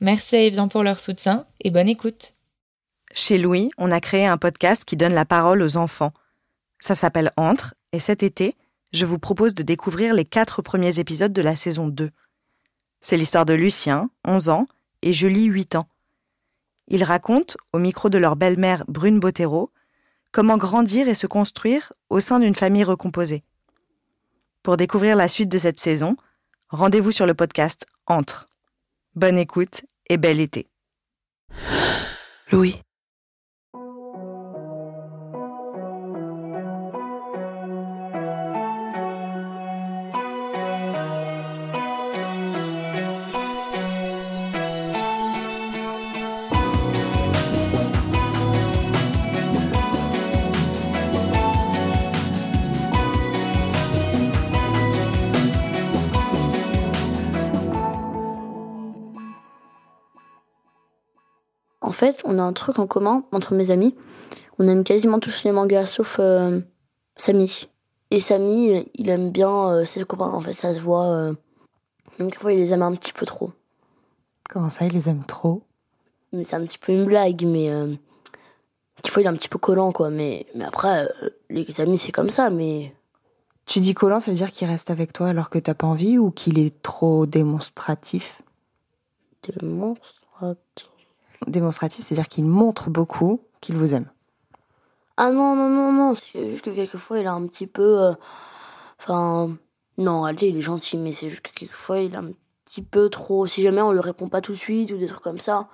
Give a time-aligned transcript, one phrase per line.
[0.00, 2.34] Merci à Evian pour leur soutien et bonne écoute.
[3.14, 6.12] Chez Louis, on a créé un podcast qui donne la parole aux enfants.
[6.78, 8.56] Ça s'appelle Entre, et cet été,
[8.92, 12.10] je vous propose de découvrir les quatre premiers épisodes de la saison 2.
[13.00, 14.68] C'est l'histoire de Lucien, 11 ans,
[15.02, 15.88] et Julie, 8 ans.
[16.86, 19.72] Ils racontent, au micro de leur belle-mère Brune Bottero,
[20.30, 23.42] comment grandir et se construire au sein d'une famille recomposée.
[24.62, 26.16] Pour découvrir la suite de cette saison,
[26.68, 28.48] rendez-vous sur le podcast Entre.
[29.18, 30.68] Bonne écoute et bel été.
[32.52, 32.80] Louis.
[61.88, 63.94] En fait, on a un truc en commun entre mes amis.
[64.58, 66.60] On aime quasiment tous les mangas, sauf euh,
[67.16, 67.66] Samy.
[68.10, 71.06] Et Samy, il aime bien euh, ses copains, en fait, ça se voit.
[71.06, 71.32] Euh,
[72.18, 73.52] donc, des fois, il les aime un petit peu trop.
[74.50, 75.62] Comment ça, il les aime trop?
[76.34, 77.70] Mais c'est un petit peu une blague, mais.
[77.70, 77.94] Euh,
[79.02, 80.10] des fois, il est un petit peu collant, quoi.
[80.10, 82.94] Mais, mais après, euh, les amis, c'est comme ça, mais.
[83.64, 86.18] Tu dis collant, ça veut dire qu'il reste avec toi alors que t'as pas envie
[86.18, 88.42] ou qu'il est trop démonstratif?
[89.42, 90.97] Démonstratif.
[91.46, 94.06] Démonstratif, c'est-à-dire qu'il montre beaucoup qu'il vous aime.
[95.16, 96.14] Ah non, non, non, non.
[96.14, 98.00] C'est juste que quelquefois, il a un petit peu.
[98.02, 98.12] euh,
[99.00, 99.56] Enfin.
[99.98, 102.30] non, en réalité, il est gentil, mais c'est juste que quelquefois, il a un
[102.64, 103.46] petit peu trop.
[103.46, 105.68] Si jamais on lui répond pas tout de suite ou des trucs comme ça.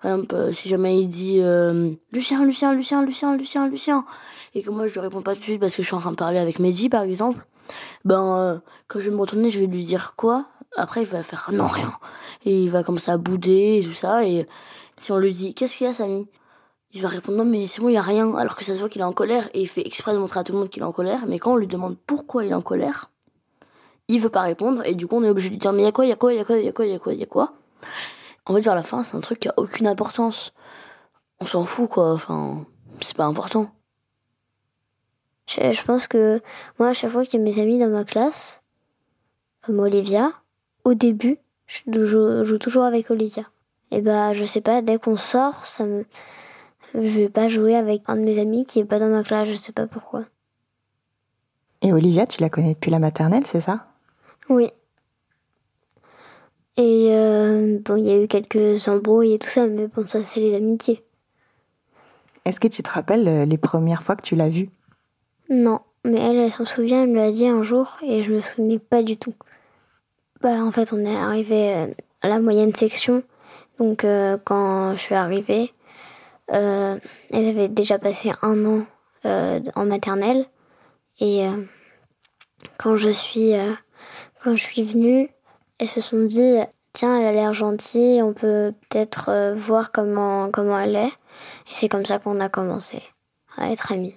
[0.00, 4.04] Par exemple, euh, si jamais il dit euh, Lucien, Lucien, Lucien, Lucien, Lucien, Lucien,
[4.54, 6.00] et que moi je lui réponds pas tout de suite parce que je suis en
[6.00, 7.44] train de parler avec Mehdi par exemple,
[8.04, 10.46] ben quand je vais me retourner, je vais lui dire quoi?
[10.76, 11.92] Après, il va faire non, rien.
[12.44, 14.24] Et il va comme ça bouder et tout ça.
[14.24, 14.46] Et
[15.00, 16.28] si on lui dit Qu'est-ce qu'il y a, Samy?
[16.92, 18.34] Il va répondre non mais c'est bon il y a rien.
[18.36, 20.40] Alors que ça se voit qu'il est en colère et il fait exprès de montrer
[20.40, 21.26] à tout le monde qu'il est en colère.
[21.26, 23.10] Mais quand on lui demande pourquoi il est en colère
[24.08, 24.82] il veut pas répondre.
[24.86, 26.08] Et du coup on est obligé de lui dire mais il y a quoi il
[26.08, 27.12] y a quoi il y a quoi il y a quoi il y a quoi
[27.12, 27.52] il y a quoi?
[28.46, 30.54] En fait vers la fin c'est un truc qui a aucune importance.
[31.40, 32.12] On s'en fout quoi.
[32.12, 32.64] Enfin
[33.02, 33.70] c'est pas important.
[35.46, 36.40] Je, je pense que
[36.78, 38.62] moi, à chaque fois qu'il y a mes amis dans ma classe,
[39.62, 40.32] comme Olivia,
[40.88, 43.44] au début, je joue, joue toujours avec Olivia.
[43.90, 46.04] Et bah, je sais pas, dès qu'on sort, ça me,
[46.94, 49.48] je vais pas jouer avec un de mes amis qui est pas dans ma classe,
[49.48, 50.24] je sais pas pourquoi.
[51.82, 53.86] Et Olivia, tu la connais depuis la maternelle, c'est ça?
[54.48, 54.70] Oui.
[56.76, 60.22] Et euh, bon, il y a eu quelques embrouilles et tout ça, mais bon, ça,
[60.22, 61.04] c'est les amitiés.
[62.44, 64.70] Est-ce que tu te rappelles euh, les premières fois que tu l'as vue?
[65.50, 68.40] Non, mais elle, elle s'en souvient, elle me l'a dit un jour et je me
[68.40, 69.34] souvenais pas du tout.
[70.40, 71.86] Bah, en fait, on est arrivé euh,
[72.22, 73.22] à la moyenne section.
[73.78, 75.72] Donc, euh, quand je suis arrivée,
[76.52, 76.98] euh,
[77.30, 78.86] elles avaient déjà passé un an
[79.24, 80.46] euh, en maternelle.
[81.20, 81.44] Et
[82.78, 83.54] quand je suis
[84.40, 85.28] quand je suis venue,
[85.80, 86.58] elles se sont dit
[86.92, 91.08] tiens, elle a l'air gentille, on peut peut-être voir comment comment elle est.
[91.08, 93.02] Et c'est comme ça qu'on a commencé
[93.56, 94.14] à être amis.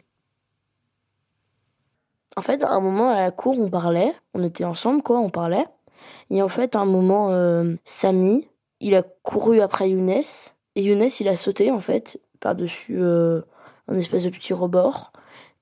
[2.38, 5.32] En fait, à un moment à la cour, on parlait, on était ensemble, quoi, on
[5.32, 5.66] parlait.
[6.30, 8.48] Et en fait, à un moment, euh, Samy,
[8.80, 10.22] il a couru après Younes.
[10.76, 13.42] Et Younes, il a sauté, en fait, par-dessus euh,
[13.88, 15.12] un espèce de petit rebord.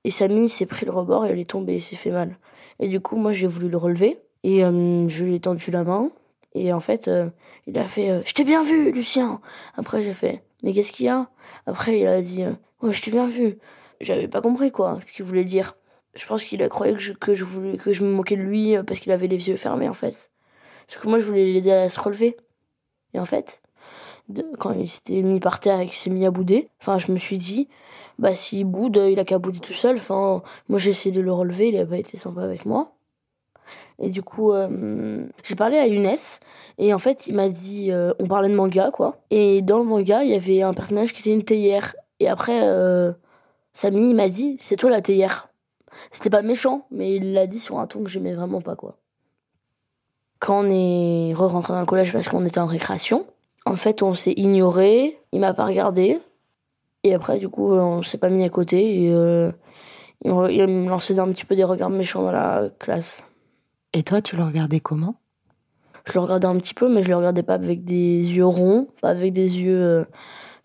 [0.04, 2.38] Et Samy, s'est pris le rebord et elle est tombée, il s'est fait mal.
[2.78, 4.18] Et du coup, moi, j'ai voulu le relever.
[4.42, 6.10] Et euh, je lui ai tendu la main.
[6.54, 7.28] Et en fait, euh,
[7.66, 9.40] il a fait Je t'ai bien vu, Lucien
[9.76, 11.28] Après, j'ai fait Mais qu'est-ce qu'il y a?
[11.66, 12.44] Après, il a dit
[12.80, 13.58] Ouais, je t'ai bien vu.
[14.00, 15.74] J'avais pas compris, quoi, ce qu'il voulait dire.
[16.14, 18.76] Je pense qu'il a que je, que, je voulais, que je me moquais de lui
[18.76, 20.30] euh, parce qu'il avait les yeux fermés, en fait.
[20.88, 22.36] Sauf que moi, je voulais l'aider à se relever.
[23.14, 23.62] Et en fait,
[24.58, 27.18] quand il s'était mis par terre et qu'il s'est mis à bouder, enfin, je me
[27.18, 27.68] suis dit
[28.18, 29.96] Bah, s'il boude, il a qu'à bouder tout seul.
[29.96, 32.92] Enfin, moi, j'ai essayé de le relever, il a pas été sympa avec moi.
[34.00, 36.16] Et du coup, euh, j'ai parlé à Younes
[36.78, 39.18] et en fait, il m'a dit, euh, on parlait de manga quoi.
[39.30, 41.94] Et dans le manga, il y avait un personnage qui était une théière.
[42.18, 43.12] Et après, euh,
[43.74, 45.49] Samy il m'a dit, c'est toi la théière.
[46.10, 48.96] C'était pas méchant, mais il l'a dit sur un ton que j'aimais vraiment pas quoi.
[50.38, 53.26] Quand on est re-rentré dans le collège parce qu'on était en récréation,
[53.66, 56.18] En fait, on s'est ignoré, il m'a pas regardé.
[57.04, 59.04] Et après, du coup, on s'est pas mis à côté.
[59.04, 59.52] Et, euh,
[60.24, 63.24] il me il me lançait un petit peu des regards méchants dans la classe.
[63.92, 65.16] Et toi, tu le regardais comment?
[66.06, 67.96] Je le regardais un petit peu, mais je le regardais pas avec des
[68.34, 69.78] yeux ronds, pas avec des yeux.
[69.82, 70.04] euh,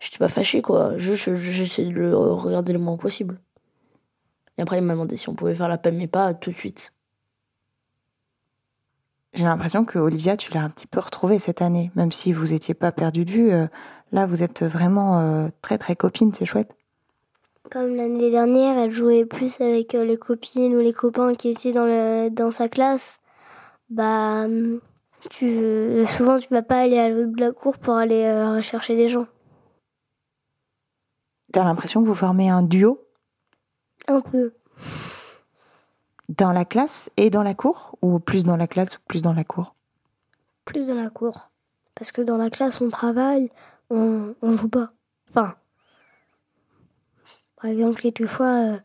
[0.00, 0.92] J'étais pas fâché, quoi.
[0.96, 3.40] Je- j'essayais de le regarder le moins possible.
[4.58, 6.56] Et après, il m'a demandé si on pouvait faire la paix, mais pas tout de
[6.56, 6.92] suite.
[9.34, 12.54] J'ai l'impression que Olivia, tu l'as un petit peu retrouvée cette année, même si vous
[12.54, 13.52] étiez pas perdu de vue.
[13.52, 13.66] euh,
[14.12, 16.74] là, vous êtes vraiment euh, très très copines, c'est chouette.
[17.70, 21.72] Comme l'année dernière, elle jouait plus avec euh, les copines ou les copains qui étaient
[21.72, 23.18] dans, le, dans sa classe.
[23.90, 24.80] Bah, hum,
[25.30, 28.62] tu, souvent tu vas pas aller à l'autre bout de la cour pour aller euh,
[28.62, 29.26] chercher des gens.
[31.52, 33.05] T'as l'impression que vous formez un duo?
[34.08, 34.52] Un peu.
[36.28, 39.32] dans la classe et dans la cour Ou plus dans la classe ou plus dans
[39.32, 39.74] la cour?
[40.64, 41.50] Plus dans la cour.
[41.94, 43.50] Parce que dans la classe, on travaille,
[43.90, 44.92] on, on joue pas.
[45.30, 45.54] Enfin,
[47.56, 48.78] par exemple, quelquefois, euh,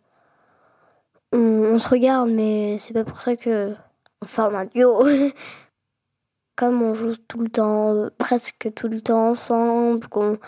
[1.34, 3.76] on, on se regarde, mais c'est pas pour ça que
[4.22, 5.04] on forme un duo.
[6.56, 10.40] Comme on joue tout le temps, euh, presque tout le temps ensemble, qu'on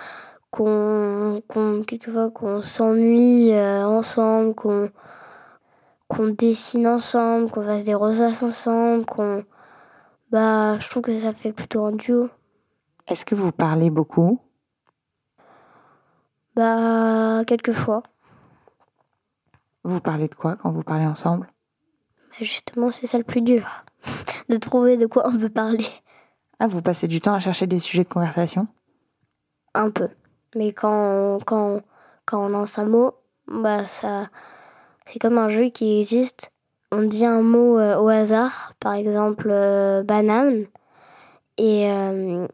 [0.54, 4.92] qu'on qu'on quelquefois qu'on s'ennuie euh, ensemble, qu'on
[6.08, 9.44] qu'on dessine ensemble, qu'on fasse des rosaces ensemble, qu'on
[10.32, 12.30] bah je trouve que ça fait plutôt un duo.
[13.08, 14.42] Est-ce que vous parlez beaucoup?
[16.56, 18.04] Bah quelquefois.
[19.84, 21.48] Vous parlez de quoi quand vous parlez ensemble?
[22.30, 23.86] Bah, justement, c'est ça le plus dur.
[24.50, 25.88] de trouver de quoi on peut parler.
[26.60, 28.68] Ah, vous passez du temps à chercher des sujets de conversation?
[29.74, 30.10] Un peu.
[30.56, 31.82] Mais quand, quand,
[32.26, 33.14] quand on lance un mot,
[33.48, 34.28] bah ça.
[35.06, 36.52] C'est comme un jeu qui existe.
[36.92, 40.66] On dit un mot euh, au hasard, par exemple euh, banane.
[41.58, 42.48] Et euh,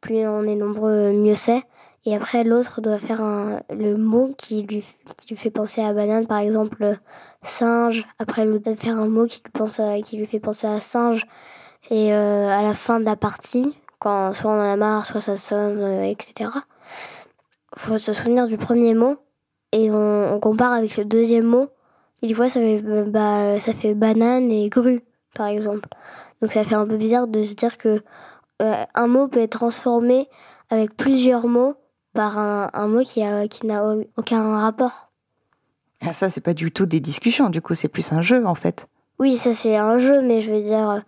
[0.00, 1.62] plus on est nombreux, mieux c'est.
[2.06, 4.84] Et après, l'autre doit faire un, le mot qui lui,
[5.16, 6.98] qui lui fait penser à banane, par exemple
[7.42, 8.06] singe.
[8.18, 10.80] Après, l'autre doit faire un mot qui lui, pense à- qui lui fait penser à
[10.80, 11.26] singe.
[11.90, 15.36] Et à la fin de la partie, quand soit on en a marre, soit ça
[15.36, 16.50] sonne, etc.
[17.76, 19.16] Faut se souvenir du premier mot
[19.72, 21.68] et on, on compare avec le deuxième mot.
[22.22, 25.02] Des fois, ça fait, bah, ça fait banane et grue,
[25.34, 25.88] par exemple.
[26.40, 28.02] Donc ça fait un peu bizarre de se dire que
[28.62, 30.28] euh, un mot peut être transformé
[30.70, 31.74] avec plusieurs mots
[32.14, 35.10] par un, un mot qui a- qui n'a au- aucun rapport.
[36.00, 38.54] Ah, ça, c'est pas du tout des discussions, du coup, c'est plus un jeu en
[38.54, 38.86] fait.
[39.18, 41.02] Oui, ça c'est un jeu, mais je veux dire,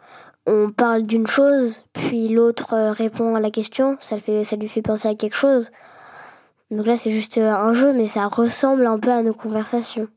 [0.46, 4.56] on parle d'une chose, puis l'autre euh, répond à la question, ça, le fait, ça
[4.56, 5.70] lui fait penser à quelque chose.
[6.70, 10.08] Donc là, c'est juste euh, un jeu, mais ça ressemble un peu à nos conversations.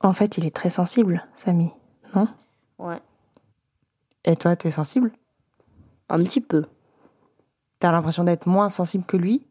[0.00, 1.70] En fait, il est très sensible, Samy,
[2.14, 2.28] non?
[2.78, 3.00] Ouais.
[4.24, 5.12] Et toi, t'es sensible?
[6.10, 6.66] Un petit peu.
[7.78, 9.46] T'as l'impression d'être moins sensible que lui?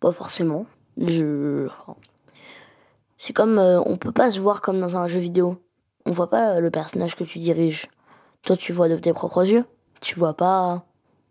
[0.00, 0.66] Pas forcément.
[0.96, 1.68] Je...
[3.18, 5.62] C'est comme euh, on peut pas se voir comme dans un jeu vidéo.
[6.06, 7.88] On voit pas euh, le personnage que tu diriges.
[8.42, 9.64] Toi, tu vois de tes propres yeux.
[10.00, 10.84] Tu vois pas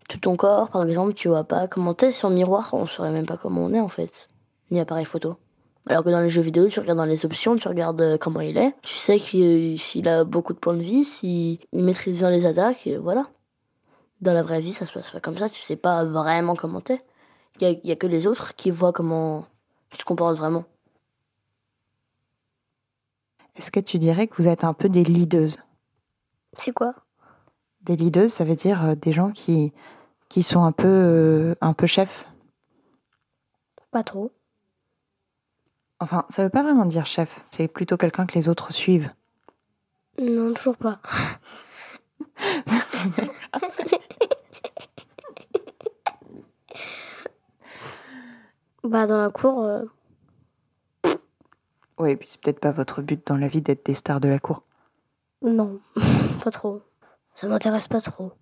[0.10, 1.14] tout ton corps, par exemple.
[1.14, 2.70] Tu vois pas comment t'es le miroir.
[2.74, 4.30] On saurait même pas comment on est en fait.
[4.72, 5.38] Ni appareil photo.
[5.86, 8.40] Alors que dans les jeux vidéo, tu regardes dans les options, tu regardes euh, comment
[8.40, 8.74] il est.
[8.82, 12.46] Tu sais qu'il- s'il a beaucoup de points de vie, s'il il maîtrise bien les
[12.46, 13.28] attaques, et voilà.
[14.22, 15.50] Dans la vraie vie, ça se passe pas comme ça.
[15.50, 17.02] Tu sais pas vraiment comment t'es.
[17.60, 19.46] Il y a, il y a que les autres qui voient comment
[19.90, 20.64] tu te comportes vraiment.
[23.58, 25.52] Est-ce que tu dirais que vous êtes un peu des leaders
[26.58, 26.96] C'est quoi?
[27.84, 29.74] Des leaders, ça veut dire euh, des gens qui,
[30.30, 32.26] qui sont un peu, euh, un peu chefs.
[33.92, 34.32] Pas trop.
[36.00, 39.12] Enfin, ça veut pas vraiment dire chef, c'est plutôt quelqu'un que les autres suivent.
[40.20, 41.00] Non, toujours pas.
[48.84, 49.84] bah, dans la cour, euh,
[52.00, 54.28] Oui, et puis c'est peut-être pas votre but dans la vie d'être des stars de
[54.30, 54.64] la cour.
[55.42, 55.80] non,
[56.44, 56.82] pas trop.
[57.36, 58.34] Ça m'intéresse pas trop.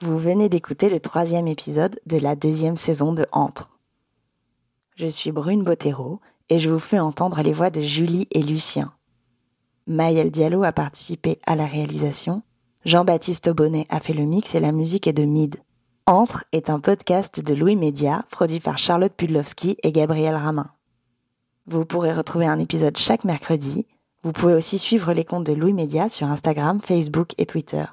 [0.00, 3.78] Vous venez d'écouter le troisième épisode de la deuxième saison de Entre.
[4.96, 8.92] Je suis Brune Bottero et je vous fais entendre les voix de Julie et Lucien.
[9.86, 12.42] Maëlle Diallo a participé à la réalisation,
[12.84, 15.56] Jean-Baptiste Bonnet a fait le mix et la musique est de Mid.
[16.06, 20.70] Entre est un podcast de Louis Média produit par Charlotte Pudlowski et Gabriel Ramin.
[21.66, 23.86] Vous pourrez retrouver un épisode chaque mercredi.
[24.22, 27.84] Vous pouvez aussi suivre les comptes de Louis Média sur Instagram, Facebook et Twitter.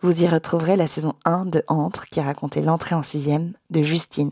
[0.00, 4.30] Vous y retrouverez la saison 1 de Entre qui racontait l'entrée en sixième de Justine.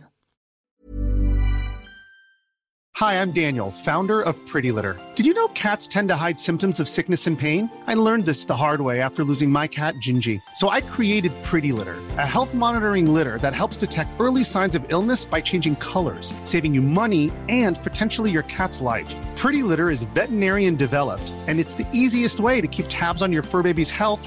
[2.98, 4.96] Hi, I'm Daniel, founder of Pretty Litter.
[5.16, 7.68] Did you know cats tend to hide symptoms of sickness and pain?
[7.86, 10.40] I learned this the hard way after losing my cat, Gingy.
[10.54, 14.84] So I created Pretty Litter, a health monitoring litter that helps detect early signs of
[14.88, 19.14] illness by changing colors, saving you money and potentially your cat's life.
[19.36, 23.42] Pretty Litter is veterinarian developed, and it's the easiest way to keep tabs on your
[23.42, 24.26] fur baby's health